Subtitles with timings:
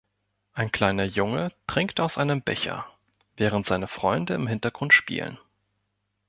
[0.53, 2.87] Ein kleiner Junge trinkt aus einem Becher,
[3.37, 5.37] während seine Freunde im Hintergrund spielen